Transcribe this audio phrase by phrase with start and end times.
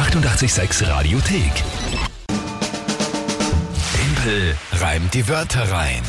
[0.00, 1.52] 886 Radiothek.
[3.94, 6.00] Tempel reimt die Wörter rein.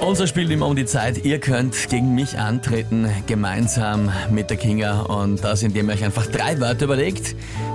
[0.00, 1.24] Unser Spiel immer um die Zeit.
[1.24, 5.00] Ihr könnt gegen mich antreten, gemeinsam mit der Kinga.
[5.00, 7.34] Und da sind ihr euch einfach drei Wörter überlegt,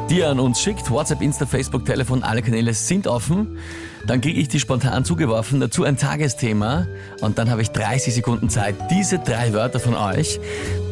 [0.09, 0.89] die ihr an uns schickt.
[0.89, 3.59] WhatsApp, Insta, Facebook, Telefon, alle Kanäle sind offen.
[4.07, 6.87] Dann kriege ich die spontan zugeworfen, dazu ein Tagesthema.
[7.19, 10.39] Und dann habe ich 30 Sekunden Zeit, diese drei Wörter von euch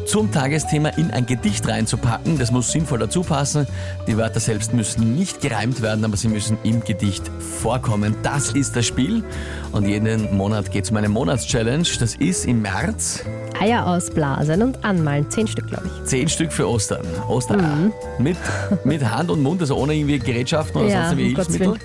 [0.06, 2.38] zum Tagesthema in ein Gedicht reinzupacken.
[2.38, 3.66] Das muss sinnvoll dazu passen.
[4.06, 7.30] Die Wörter selbst müssen nicht gereimt werden, aber sie müssen im Gedicht
[7.60, 8.16] vorkommen.
[8.22, 9.24] Das ist das Spiel.
[9.72, 11.84] Und jeden Monat geht es um eine Monatschallenge.
[11.98, 13.24] Das ist im März.
[13.60, 15.30] Eier ausblasen und anmalen.
[15.30, 16.04] Zehn Stück, glaube ich.
[16.04, 17.06] Zehn Stück für Ostern.
[17.28, 17.92] Ostern.
[18.18, 18.36] Mit,
[18.84, 21.78] mit Hand und Mund, also ohne irgendwie Gerätschaften oder Ja, sonst irgendwie Hilfsmittel.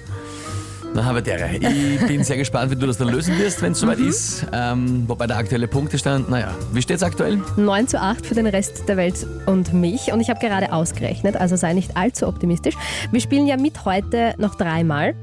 [0.97, 1.53] Na, habe der.
[1.61, 4.09] Ich bin sehr gespannt, wie du das dann lösen wirst, wenn es soweit Mhm.
[4.09, 4.45] ist.
[4.51, 7.39] Ähm, wobei der aktuelle Punktestand, naja, wie steht's aktuell?
[7.55, 10.11] 9 zu 8 für den Rest der Welt und mich.
[10.11, 12.75] Und ich habe gerade ausgerechnet, also sei nicht allzu optimistisch.
[13.11, 15.13] Wir spielen ja mit heute noch dreimal.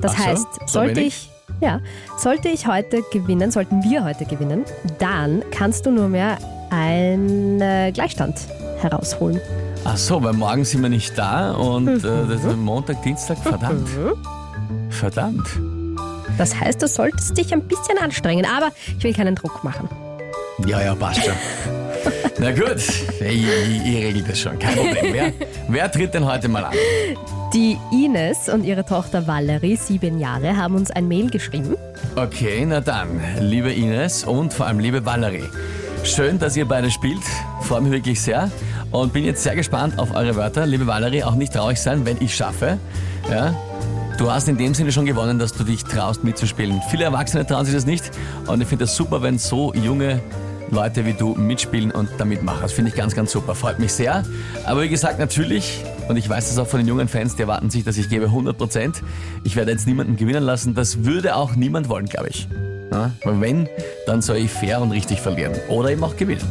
[0.00, 1.28] Das Ach so, heißt, so sollte wenig?
[1.50, 1.60] ich.
[1.60, 1.80] Ja,
[2.16, 4.64] sollte ich heute gewinnen, sollten wir heute gewinnen,
[4.98, 6.38] dann kannst du nur mehr
[6.70, 8.36] einen äh, Gleichstand
[8.80, 9.40] herausholen.
[9.84, 11.96] Ach so, weil morgen sind wir nicht da und Mhm.
[11.98, 13.86] äh, das ist Montag, Dienstag, verdammt.
[15.02, 15.48] Verdammt.
[16.38, 19.88] Das heißt, du solltest dich ein bisschen anstrengen, aber ich will keinen Druck machen.
[20.64, 21.34] Ja, ja, passt schon.
[22.38, 25.12] Na gut, ich, ich, ich regel das schon, kein Problem.
[25.12, 25.32] Wer,
[25.66, 26.74] wer tritt denn heute mal an?
[27.52, 31.74] Die Ines und ihre Tochter Valerie, sieben Jahre, haben uns ein Mail geschrieben.
[32.14, 35.48] Okay, na dann, liebe Ines und vor allem liebe Valerie.
[36.04, 37.24] Schön, dass ihr beide spielt.
[37.62, 38.52] Freue mich wirklich sehr
[38.92, 40.64] und bin jetzt sehr gespannt auf eure Wörter.
[40.64, 42.78] Liebe Valerie, auch nicht traurig sein, wenn ich schaffe.
[43.28, 43.52] Ja?
[44.22, 46.80] Du hast in dem Sinne schon gewonnen, dass du dich traust mitzuspielen.
[46.90, 48.08] Viele Erwachsene trauen sich das nicht
[48.46, 50.22] und ich finde das super, wenn so junge
[50.70, 52.60] Leute wie du mitspielen und da mitmachen.
[52.62, 53.56] Das finde ich ganz, ganz super.
[53.56, 54.22] Freut mich sehr.
[54.64, 57.68] Aber wie gesagt, natürlich, und ich weiß das auch von den jungen Fans, die erwarten
[57.68, 59.02] sich, dass ich gebe 100 Prozent.
[59.42, 60.76] Ich werde jetzt niemanden gewinnen lassen.
[60.76, 62.46] Das würde auch niemand wollen, glaube ich.
[62.92, 63.10] Ja?
[63.24, 63.68] Weil wenn,
[64.06, 65.54] dann soll ich fair und richtig verlieren.
[65.68, 66.46] Oder eben auch gewinnen.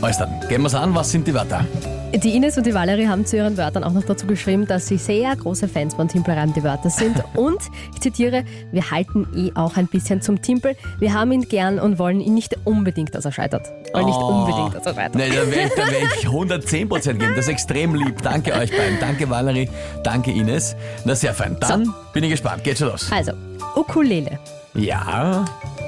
[0.00, 0.94] Also dann, gehen wir es an.
[0.94, 1.66] Was sind die Wörter?
[2.14, 4.98] Die Ines und die Valerie haben zu ihren Wörtern auch noch dazu geschrieben, dass sie
[4.98, 7.16] sehr große Fans von Timpelreim die Wörter sind.
[7.34, 7.58] Und,
[7.92, 10.76] ich zitiere, wir halten eh auch ein bisschen zum Timpel.
[11.00, 13.66] Wir haben ihn gern und wollen ihn nicht unbedingt, dass er scheitert.
[13.92, 14.28] Wollen nicht Oh.
[14.44, 15.14] unbedingt, dass er scheitert.
[15.16, 17.32] Nee, da werde ich, da werd ich 110 Prozent geben.
[17.34, 18.22] Das ist extrem lieb.
[18.22, 18.98] Danke euch beiden.
[19.00, 19.68] Danke Valerie.
[20.04, 20.76] Danke Ines.
[21.04, 21.56] Na sehr fein.
[21.60, 22.62] Dann bin ich gespannt.
[22.62, 23.10] Geht schon los.
[23.10, 23.32] Also,
[23.74, 24.38] Ukulele,
[24.74, 25.44] Ja,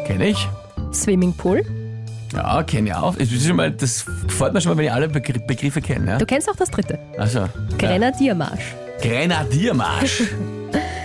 [0.06, 0.48] kenne ich.
[0.92, 1.85] Swimmingpool.
[2.32, 3.14] Ja, kenne ich auch.
[3.18, 6.12] Es ist schon mal, das freut mir schon mal, wenn ich alle Begr Begriffe kenne.
[6.12, 6.18] Ja?
[6.18, 6.98] Du kennst auch das dritte.
[7.18, 7.48] Also.
[7.78, 8.74] Grenadiermarsch.
[9.00, 10.22] Grenadiermarsch.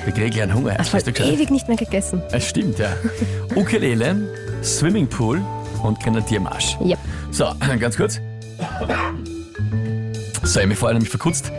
[0.08, 0.74] Ich kriege gleich einen Hunger.
[0.74, 1.32] Das Hast du gesagt?
[1.32, 2.24] ewig nicht mehr gegessen.
[2.32, 2.90] Es stimmt, ja.
[3.56, 4.16] Ukulele,
[4.64, 5.40] Swimmingpool
[5.84, 6.76] und Grenadiermarsch.
[6.84, 6.98] Yep.
[7.30, 8.20] So, ganz kurz.
[10.42, 11.52] So, ich habe mich vorher nämlich verkutzt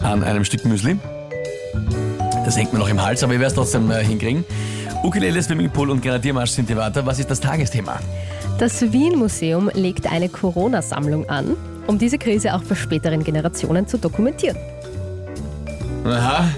[0.00, 0.98] an einem Stück Müsli.
[2.44, 4.44] Das hängt mir noch im Hals, aber ich werde es trotzdem äh, hinkriegen.
[5.06, 7.06] Ukulele, Swimmingpool und Grenadiermarsch sind die Wörter.
[7.06, 8.00] Was ist das Tagesthema?
[8.58, 11.56] Das Wien-Museum legt eine Corona-Sammlung an,
[11.86, 14.56] um diese Krise auch für späteren Generationen zu dokumentieren.
[16.04, 16.48] Aha.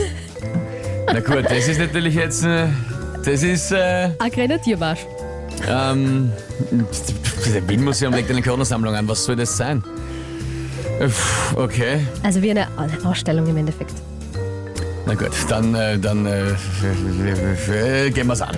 [1.06, 2.44] Na gut, das ist natürlich jetzt...
[2.44, 2.68] Äh,
[3.26, 3.72] das ist...
[3.72, 5.00] Äh, Ein Grenadiermarsch.
[5.68, 6.32] ähm,
[6.70, 9.06] das Wien-Museum legt eine Corona-Sammlung an.
[9.06, 9.84] Was soll das sein?
[10.98, 12.06] Äh, pff, Okay.
[12.22, 12.68] Also wie eine
[13.04, 13.92] Ausstellung im Endeffekt.
[15.06, 18.56] Na gut, dann, äh, dann äh, gehen wir's an.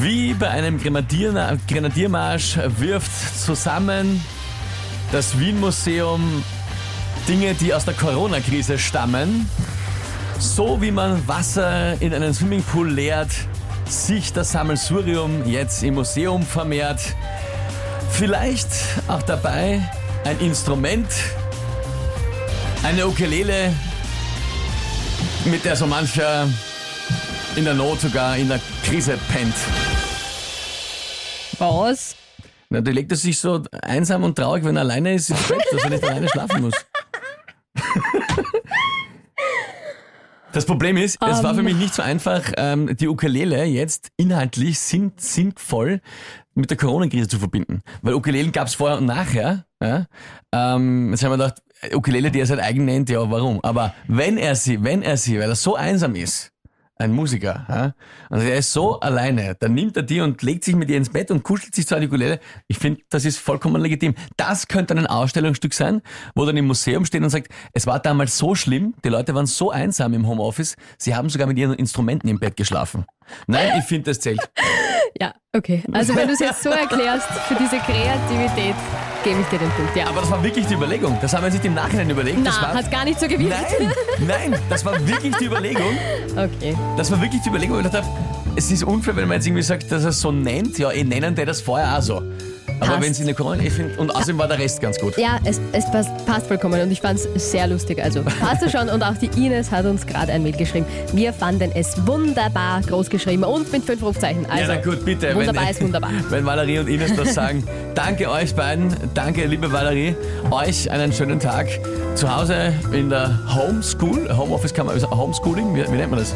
[0.00, 4.24] Wie bei einem Grenadier Grenadiermarsch wirft zusammen
[5.12, 6.42] das Wien-Museum
[7.28, 9.48] Dinge, die aus der Corona-Krise stammen.
[10.38, 13.30] So wie man Wasser in einen Swimmingpool leert,
[13.86, 17.00] sich das Sammelsurium jetzt im Museum vermehrt.
[18.20, 18.68] Vielleicht
[19.08, 19.80] auch dabei
[20.26, 21.06] ein Instrument,
[22.82, 23.72] eine Ukulele,
[25.46, 26.46] mit der so mancher
[27.56, 29.54] in der Not sogar in der Krise pennt.
[31.58, 32.14] Was?
[32.68, 35.64] Na, der legt er sich so einsam und traurig, wenn er alleine ist, ins Bett,
[35.72, 36.74] dass er nicht alleine schlafen muss.
[40.52, 44.80] Das Problem ist, es war für mich nicht so einfach, ähm, die Ukulele jetzt inhaltlich
[44.80, 46.00] sinn sinnvoll
[46.54, 47.82] mit der Corona-Krise zu verbinden.
[48.02, 49.64] Weil Ukulelen gab es vorher und nachher.
[49.80, 50.06] Ja?
[50.52, 51.62] Ähm, jetzt haben wir gedacht,
[51.94, 53.60] Ukulele, die er sein eigen nennt, ja, warum?
[53.62, 56.52] Aber wenn er sie, wenn er sie, weil er so einsam ist,
[57.00, 57.94] ein Musiker, ja?
[58.28, 61.10] also er ist so alleine, dann nimmt er die und legt sich mit ihr ins
[61.10, 62.40] Bett und kuschelt sich zu einer Ukulele.
[62.68, 64.14] Ich finde, das ist vollkommen legitim.
[64.36, 66.02] Das könnte ein Ausstellungsstück sein,
[66.34, 69.46] wo dann im Museum steht und sagt, es war damals so schlimm, die Leute waren
[69.46, 73.04] so einsam im Homeoffice, sie haben sogar mit ihren Instrumenten im Bett geschlafen.
[73.46, 74.40] Nein, ich finde, das zählt.
[75.20, 75.82] Ja, okay.
[75.92, 78.74] Also wenn du es jetzt so erklärst, für diese Kreativität
[79.24, 80.06] gebe ich dir den Punkt, ja.
[80.06, 81.18] Aber das war wirklich die Überlegung.
[81.20, 82.46] Das haben wir sich im Nachhinein überlegt.
[82.46, 83.54] das Na, war, hat gar nicht so gewirkt.
[84.20, 85.98] Nein, nein, das war wirklich die Überlegung.
[86.36, 86.76] Okay.
[86.96, 88.08] Das war wirklich die Überlegung, ich dachte,
[88.56, 90.78] es ist unfair, wenn man jetzt irgendwie sagt, dass er es so nennt.
[90.78, 92.22] Ja, ich nennen der das vorher auch so.
[92.80, 95.16] Aber wenn sie eine Corona, ich finde, und außerdem war der Rest ganz gut.
[95.16, 98.02] Ja, es, es passt, passt vollkommen und ich fand es sehr lustig.
[98.02, 100.86] Also passt es schon und auch die Ines hat uns gerade ein Mail geschrieben.
[101.12, 104.46] Wir fanden es wunderbar groß geschrieben und mit fünf Rufzeichen.
[104.46, 105.34] Also, ja, na gut, bitte.
[105.34, 106.10] Wunderbar wenn, ist wunderbar.
[106.30, 110.16] Wenn Valerie und Ines das sagen, danke euch beiden, danke liebe Valerie,
[110.50, 111.68] euch einen schönen Tag
[112.14, 116.34] zu Hause in der Homeschool, Homeoffice kann man, Homeschooling, wie, wie nennt man das?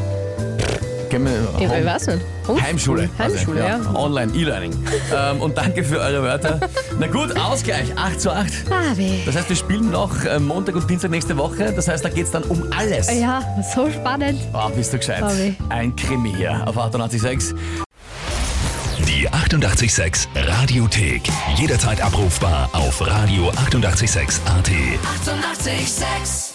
[1.15, 1.27] Kennen
[1.61, 2.21] wir- Home- weiß nicht.
[2.49, 2.63] Homeschule.
[2.67, 3.09] Heimschule.
[3.19, 3.95] Heimschule, also, ja.
[3.99, 4.73] Online, E-Learning.
[5.17, 6.61] ähm, und danke für eure Wörter.
[6.99, 8.53] Na gut, Ausgleich, 8 zu 8.
[8.71, 9.21] Ah, weh.
[9.25, 11.73] Das heißt, wir spielen noch äh, Montag und Dienstag nächste Woche.
[11.75, 13.09] Das heißt, da geht es dann um alles.
[13.19, 13.43] Ja,
[13.75, 14.41] so spannend.
[14.53, 15.23] Oh, bist du gescheit.
[15.69, 17.55] Ein Krimi hier auf 88.6.
[19.07, 21.23] Die 88,6 Radiothek.
[21.57, 23.71] Jederzeit abrufbar auf radio886.at.
[23.87, 24.41] 88,6.
[25.67, 26.54] Eighty-eight, sex.